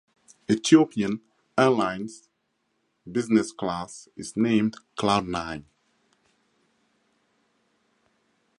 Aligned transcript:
Ethiopian 0.49 1.21
Airlines' 1.59 2.27
Business 3.11 3.51
Class 3.51 4.09
is 4.17 4.35
named 4.35 4.77
"Cloud 4.95 5.27
Nine". 5.27 5.65